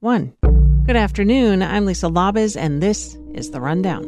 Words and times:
one. 0.00 0.32
Good 0.86 0.96
afternoon. 0.96 1.62
I'm 1.62 1.84
Lisa 1.84 2.06
Labuz, 2.06 2.56
and 2.56 2.82
this 2.82 3.16
is 3.34 3.50
The 3.50 3.60
Rundown. 3.60 4.06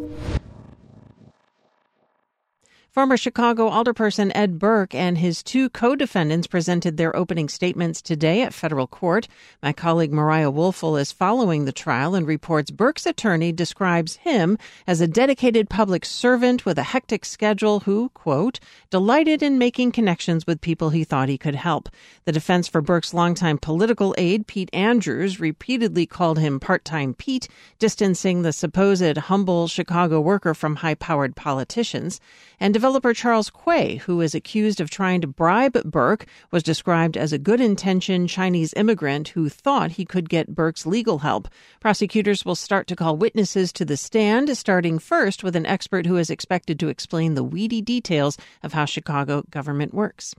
Former 2.90 3.16
Chicago 3.16 3.70
alderperson 3.70 4.32
Ed 4.34 4.58
Burke 4.58 4.96
and 4.96 5.16
his 5.16 5.44
two 5.44 5.70
co 5.70 5.94
defendants 5.94 6.48
presented 6.48 6.96
their 6.96 7.14
opening 7.14 7.48
statements 7.48 8.02
today 8.02 8.42
at 8.42 8.52
federal 8.52 8.88
court. 8.88 9.28
My 9.62 9.72
colleague 9.72 10.12
Mariah 10.12 10.50
Woelfel 10.50 11.00
is 11.00 11.12
following 11.12 11.64
the 11.64 11.72
trial 11.72 12.16
and 12.16 12.26
reports 12.26 12.72
Burke's 12.72 13.06
attorney 13.06 13.52
describes 13.52 14.16
him 14.16 14.58
as 14.88 15.00
a 15.00 15.06
dedicated 15.06 15.70
public 15.70 16.04
servant 16.04 16.66
with 16.66 16.78
a 16.78 16.82
hectic 16.82 17.24
schedule 17.24 17.78
who, 17.78 18.08
quote, 18.08 18.58
delighted 18.90 19.40
in 19.40 19.56
making 19.56 19.92
connections 19.92 20.44
with 20.44 20.60
people 20.60 20.90
he 20.90 21.04
thought 21.04 21.28
he 21.28 21.38
could 21.38 21.54
help. 21.54 21.90
The 22.24 22.32
defense 22.32 22.66
for 22.66 22.80
Burke's 22.80 23.14
longtime 23.14 23.58
political 23.58 24.16
aide, 24.18 24.48
Pete 24.48 24.70
Andrews, 24.72 25.38
repeatedly 25.38 26.06
called 26.06 26.40
him 26.40 26.58
part 26.58 26.84
time 26.84 27.14
Pete, 27.14 27.46
distancing 27.78 28.42
the 28.42 28.52
supposed 28.52 29.16
humble 29.16 29.68
Chicago 29.68 30.20
worker 30.20 30.54
from 30.54 30.74
high 30.74 30.96
powered 30.96 31.36
politicians. 31.36 32.18
And 32.58 32.79
developer 32.80 33.12
Charles 33.12 33.50
Cui, 33.50 33.96
who 33.96 34.22
is 34.22 34.34
accused 34.34 34.80
of 34.80 34.88
trying 34.88 35.20
to 35.20 35.26
bribe 35.26 35.74
Burke, 35.84 36.24
was 36.50 36.62
described 36.62 37.14
as 37.14 37.30
a 37.30 37.38
good 37.38 37.60
intentioned 37.60 38.30
Chinese 38.30 38.72
immigrant 38.72 39.28
who 39.28 39.50
thought 39.50 39.90
he 39.90 40.06
could 40.06 40.30
get 40.30 40.54
Burke's 40.54 40.86
legal 40.86 41.18
help. 41.18 41.46
Prosecutors 41.78 42.46
will 42.46 42.54
start 42.54 42.86
to 42.86 42.96
call 42.96 43.18
witnesses 43.18 43.70
to 43.74 43.84
the 43.84 43.98
stand, 43.98 44.56
starting 44.56 44.98
first 44.98 45.44
with 45.44 45.56
an 45.56 45.66
expert 45.66 46.06
who 46.06 46.16
is 46.16 46.30
expected 46.30 46.80
to 46.80 46.88
explain 46.88 47.34
the 47.34 47.44
weedy 47.44 47.82
details 47.82 48.38
of 48.62 48.72
how 48.72 48.86
Chicago 48.86 49.44
government 49.50 49.92
works. 49.92 50.34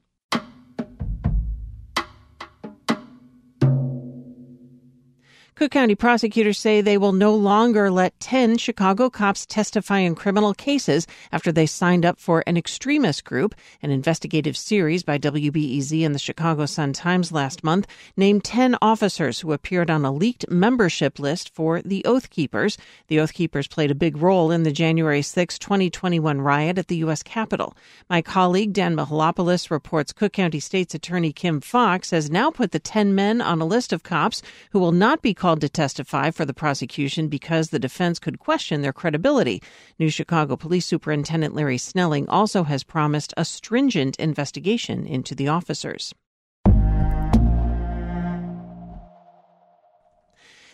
Cook 5.61 5.69
County 5.69 5.93
prosecutors 5.93 6.57
say 6.57 6.81
they 6.81 6.97
will 6.97 7.11
no 7.11 7.35
longer 7.35 7.91
let 7.91 8.19
10 8.19 8.57
Chicago 8.57 9.11
cops 9.11 9.45
testify 9.45 9.99
in 9.99 10.15
criminal 10.15 10.55
cases 10.55 11.05
after 11.31 11.51
they 11.51 11.67
signed 11.67 12.03
up 12.03 12.19
for 12.19 12.43
an 12.47 12.57
extremist 12.57 13.25
group. 13.25 13.53
An 13.83 13.91
investigative 13.91 14.57
series 14.57 15.03
by 15.03 15.19
WBEZ 15.19 16.03
and 16.03 16.15
the 16.15 16.19
Chicago 16.19 16.65
Sun-Times 16.65 17.31
last 17.31 17.63
month 17.63 17.85
named 18.17 18.43
10 18.43 18.75
officers 18.81 19.41
who 19.41 19.53
appeared 19.53 19.91
on 19.91 20.03
a 20.03 20.11
leaked 20.11 20.49
membership 20.49 21.19
list 21.19 21.53
for 21.53 21.79
the 21.83 22.03
Oath 22.05 22.31
Keepers. 22.31 22.75
The 23.07 23.19
Oath 23.19 23.33
Keepers 23.33 23.67
played 23.67 23.91
a 23.91 23.93
big 23.93 24.17
role 24.17 24.49
in 24.49 24.63
the 24.63 24.71
January 24.71 25.21
6, 25.21 25.59
2021 25.59 26.41
riot 26.41 26.79
at 26.79 26.87
the 26.87 26.95
U.S. 26.95 27.21
Capitol. 27.21 27.77
My 28.09 28.23
colleague 28.23 28.73
Dan 28.73 28.95
Mihalopoulos 28.95 29.69
reports 29.69 30.11
Cook 30.11 30.33
County 30.33 30.59
State's 30.59 30.95
Attorney 30.95 31.31
Kim 31.31 31.61
Foxx 31.61 32.09
has 32.09 32.31
now 32.31 32.49
put 32.49 32.71
the 32.71 32.79
10 32.79 33.13
men 33.13 33.41
on 33.41 33.61
a 33.61 33.65
list 33.65 33.93
of 33.93 34.01
cops 34.01 34.41
who 34.71 34.79
will 34.79 34.91
not 34.91 35.21
be 35.21 35.35
called 35.35 35.50
called 35.51 35.59
to 35.59 35.67
testify 35.67 36.31
for 36.31 36.45
the 36.45 36.53
prosecution 36.53 37.27
because 37.27 37.71
the 37.71 37.79
defense 37.79 38.19
could 38.19 38.39
question 38.39 38.81
their 38.81 38.93
credibility. 38.93 39.61
New 39.99 40.09
Chicago 40.09 40.55
Police 40.55 40.85
Superintendent 40.85 41.53
Larry 41.53 41.77
Snelling 41.77 42.25
also 42.29 42.63
has 42.63 42.85
promised 42.85 43.33
a 43.35 43.43
stringent 43.43 44.15
investigation 44.15 45.05
into 45.05 45.35
the 45.35 45.49
officers. 45.49 46.13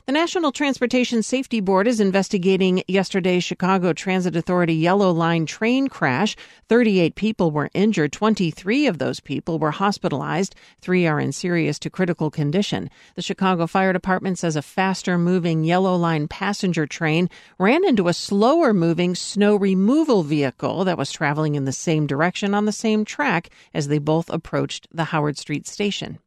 The 0.08 0.14
National 0.14 0.54
Transportation 0.54 1.22
Safety 1.22 1.60
Board 1.60 1.86
is 1.86 2.00
investigating 2.00 2.82
yesterday's 2.88 3.44
Chicago 3.44 3.92
Transit 3.92 4.38
Authority 4.38 4.74
Yellow 4.74 5.12
Line 5.12 5.46
train 5.46 5.90
crash. 5.90 6.38
38 6.70 7.16
people 7.16 7.52
were 7.52 7.70
injured. 7.74 8.14
23 8.14 8.88
of 8.88 9.00
those 9.00 9.20
people 9.20 9.60
were 9.60 9.72
hospitalized. 9.72 10.56
Three 10.80 11.06
are 11.06 11.20
in 11.20 11.34
serious 11.34 11.78
to 11.80 11.90
critical 11.90 12.32
condition. 12.32 12.90
The 13.16 13.22
Chicago 13.22 13.68
Fire 13.68 13.92
Department 13.92 14.40
says 14.40 14.56
a 14.56 14.62
faster 14.62 15.18
moving 15.18 15.66
Yellow 15.66 15.98
Line 15.98 16.30
passenger 16.30 16.88
train 16.88 17.30
ran 17.60 17.84
into 17.84 18.08
a 18.08 18.14
slower 18.14 18.74
moving 18.74 19.14
snow 19.14 19.58
removal 19.58 20.24
vehicle 20.24 20.86
that 20.86 20.98
was 20.98 21.12
traveling 21.12 21.56
in 21.56 21.66
the 21.66 21.74
same 21.74 22.08
direction 22.08 22.54
on 22.54 22.64
the 22.64 22.72
same 22.72 23.04
track 23.04 23.50
as 23.74 23.90
they 23.90 24.00
both 24.00 24.30
approached 24.30 24.88
the 24.90 25.04
Howard 25.04 25.38
Street 25.38 25.68
station. 25.68 26.20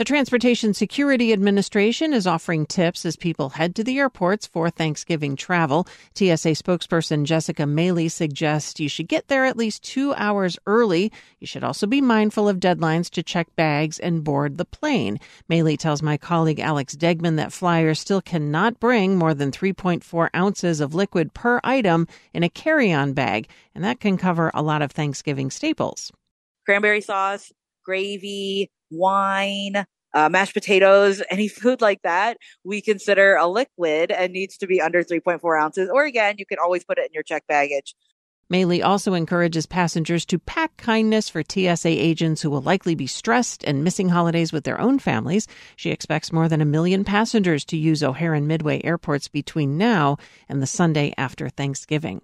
The 0.00 0.04
Transportation 0.04 0.72
Security 0.72 1.30
Administration 1.30 2.14
is 2.14 2.26
offering 2.26 2.64
tips 2.64 3.04
as 3.04 3.16
people 3.16 3.50
head 3.50 3.74
to 3.74 3.84
the 3.84 3.98
airports 3.98 4.46
for 4.46 4.70
Thanksgiving 4.70 5.36
travel. 5.36 5.86
TSA 6.14 6.56
spokesperson 6.56 7.24
Jessica 7.24 7.66
Mayle 7.66 8.08
suggests 8.08 8.80
you 8.80 8.88
should 8.88 9.08
get 9.08 9.28
there 9.28 9.44
at 9.44 9.58
least 9.58 9.82
two 9.82 10.14
hours 10.14 10.58
early. 10.64 11.12
You 11.38 11.46
should 11.46 11.62
also 11.62 11.86
be 11.86 12.00
mindful 12.00 12.48
of 12.48 12.60
deadlines 12.60 13.10
to 13.10 13.22
check 13.22 13.54
bags 13.56 13.98
and 13.98 14.24
board 14.24 14.56
the 14.56 14.64
plane. 14.64 15.20
Mayle 15.50 15.76
tells 15.76 16.00
my 16.00 16.16
colleague 16.16 16.60
Alex 16.60 16.96
Degman 16.96 17.36
that 17.36 17.52
flyers 17.52 18.00
still 18.00 18.22
cannot 18.22 18.80
bring 18.80 19.18
more 19.18 19.34
than 19.34 19.52
3.4 19.52 20.30
ounces 20.34 20.80
of 20.80 20.94
liquid 20.94 21.34
per 21.34 21.60
item 21.62 22.08
in 22.32 22.42
a 22.42 22.48
carry 22.48 22.90
on 22.90 23.12
bag, 23.12 23.50
and 23.74 23.84
that 23.84 24.00
can 24.00 24.16
cover 24.16 24.50
a 24.54 24.62
lot 24.62 24.80
of 24.80 24.92
Thanksgiving 24.92 25.50
staples. 25.50 26.10
Cranberry 26.64 27.02
sauce, 27.02 27.52
gravy, 27.84 28.70
wine, 28.90 29.84
uh, 30.14 30.28
mashed 30.28 30.54
potatoes, 30.54 31.22
any 31.30 31.48
food 31.48 31.80
like 31.80 32.02
that, 32.02 32.36
we 32.64 32.80
consider 32.80 33.36
a 33.36 33.46
liquid 33.46 34.10
and 34.10 34.32
needs 34.32 34.56
to 34.58 34.66
be 34.66 34.80
under 34.80 35.02
3.4 35.02 35.60
ounces. 35.60 35.90
Or 35.92 36.04
again, 36.04 36.36
you 36.38 36.46
can 36.46 36.58
always 36.58 36.84
put 36.84 36.98
it 36.98 37.06
in 37.06 37.12
your 37.12 37.22
check 37.22 37.46
baggage. 37.46 37.94
Mayle 38.50 38.82
also 38.82 39.14
encourages 39.14 39.64
passengers 39.64 40.26
to 40.26 40.40
pack 40.40 40.76
kindness 40.76 41.28
for 41.28 41.44
TSA 41.48 41.88
agents 41.88 42.42
who 42.42 42.50
will 42.50 42.60
likely 42.60 42.96
be 42.96 43.06
stressed 43.06 43.62
and 43.62 43.84
missing 43.84 44.08
holidays 44.08 44.52
with 44.52 44.64
their 44.64 44.80
own 44.80 44.98
families. 44.98 45.46
She 45.76 45.90
expects 45.90 46.32
more 46.32 46.48
than 46.48 46.60
a 46.60 46.64
million 46.64 47.04
passengers 47.04 47.64
to 47.66 47.76
use 47.76 48.02
O'Hare 48.02 48.34
and 48.34 48.48
Midway 48.48 48.82
airports 48.82 49.28
between 49.28 49.78
now 49.78 50.16
and 50.48 50.60
the 50.60 50.66
Sunday 50.66 51.14
after 51.16 51.48
Thanksgiving. 51.48 52.22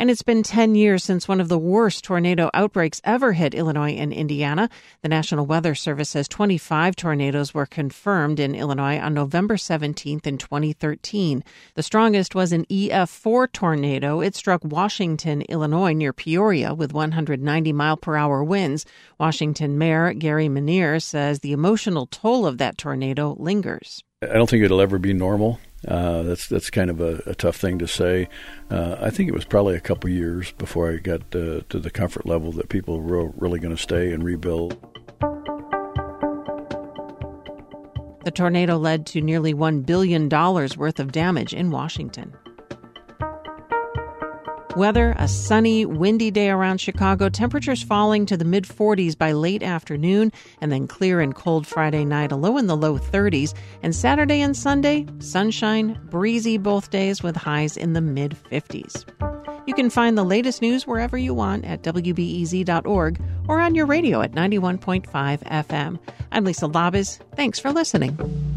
And 0.00 0.12
it's 0.12 0.22
been 0.22 0.44
10 0.44 0.76
years 0.76 1.02
since 1.02 1.26
one 1.26 1.40
of 1.40 1.48
the 1.48 1.58
worst 1.58 2.04
tornado 2.04 2.50
outbreaks 2.54 3.00
ever 3.02 3.32
hit 3.32 3.52
Illinois 3.52 3.96
and 3.96 4.12
Indiana. 4.12 4.70
The 5.02 5.08
National 5.08 5.44
Weather 5.44 5.74
Service 5.74 6.10
says 6.10 6.28
25 6.28 6.94
tornadoes 6.94 7.52
were 7.52 7.66
confirmed 7.66 8.38
in 8.38 8.54
Illinois 8.54 9.00
on 9.00 9.12
November 9.12 9.56
17th 9.56 10.24
in 10.24 10.38
2013. 10.38 11.42
The 11.74 11.82
strongest 11.82 12.36
was 12.36 12.52
an 12.52 12.64
EF4 12.66 13.50
tornado. 13.50 14.20
It 14.20 14.36
struck 14.36 14.62
Washington, 14.62 15.42
Illinois 15.42 15.94
near 15.94 16.12
Peoria 16.12 16.74
with 16.74 16.92
190 16.92 17.72
mile 17.72 17.96
per 17.96 18.14
hour 18.14 18.44
winds. 18.44 18.86
Washington 19.18 19.78
Mayor 19.78 20.12
Gary 20.12 20.48
Manier 20.48 21.02
says 21.02 21.40
the 21.40 21.52
emotional 21.52 22.06
toll 22.06 22.46
of 22.46 22.58
that 22.58 22.78
tornado 22.78 23.34
lingers. 23.36 24.04
I 24.22 24.34
don't 24.34 24.48
think 24.48 24.62
it'll 24.62 24.80
ever 24.80 25.00
be 25.00 25.12
normal. 25.12 25.58
Uh, 25.86 26.22
that's 26.22 26.48
that's 26.48 26.70
kind 26.70 26.90
of 26.90 27.00
a, 27.00 27.22
a 27.26 27.34
tough 27.34 27.56
thing 27.56 27.78
to 27.78 27.86
say. 27.86 28.28
Uh, 28.70 28.96
I 29.00 29.10
think 29.10 29.28
it 29.28 29.34
was 29.34 29.44
probably 29.44 29.76
a 29.76 29.80
couple 29.80 30.10
years 30.10 30.50
before 30.52 30.90
I 30.90 30.96
got 30.96 31.20
uh, 31.34 31.60
to 31.68 31.78
the 31.78 31.90
comfort 31.90 32.26
level 32.26 32.50
that 32.52 32.68
people 32.68 33.00
were 33.00 33.28
really 33.36 33.60
going 33.60 33.74
to 33.74 33.80
stay 33.80 34.12
and 34.12 34.24
rebuild. 34.24 34.76
The 38.24 38.32
tornado 38.32 38.76
led 38.76 39.06
to 39.06 39.22
nearly 39.22 39.54
$1 39.54 39.86
billion 39.86 40.28
worth 40.28 41.00
of 41.00 41.12
damage 41.12 41.54
in 41.54 41.70
Washington. 41.70 42.36
Weather 44.76 45.14
a 45.18 45.26
sunny, 45.28 45.86
windy 45.86 46.30
day 46.30 46.50
around 46.50 46.80
Chicago. 46.80 47.28
Temperatures 47.28 47.82
falling 47.82 48.26
to 48.26 48.36
the 48.36 48.44
mid 48.44 48.64
40s 48.64 49.16
by 49.16 49.32
late 49.32 49.62
afternoon, 49.62 50.30
and 50.60 50.70
then 50.70 50.86
clear 50.86 51.20
and 51.20 51.34
cold 51.34 51.66
Friday 51.66 52.04
night, 52.04 52.32
a 52.32 52.36
low 52.36 52.58
in 52.58 52.66
the 52.66 52.76
low 52.76 52.98
30s. 52.98 53.54
And 53.82 53.94
Saturday 53.94 54.40
and 54.40 54.56
Sunday, 54.56 55.06
sunshine, 55.20 55.98
breezy 56.10 56.58
both 56.58 56.90
days 56.90 57.22
with 57.22 57.36
highs 57.36 57.76
in 57.76 57.94
the 57.94 58.00
mid 58.00 58.36
50s. 58.50 59.04
You 59.66 59.74
can 59.74 59.90
find 59.90 60.16
the 60.16 60.24
latest 60.24 60.62
news 60.62 60.86
wherever 60.86 61.18
you 61.18 61.34
want 61.34 61.64
at 61.64 61.82
WBEZ.org 61.82 63.20
or 63.48 63.60
on 63.60 63.74
your 63.74 63.86
radio 63.86 64.22
at 64.22 64.32
91.5 64.32 65.08
FM. 65.10 65.98
I'm 66.32 66.44
Lisa 66.44 66.66
Labuz. 66.66 67.20
Thanks 67.36 67.58
for 67.58 67.72
listening. 67.72 68.47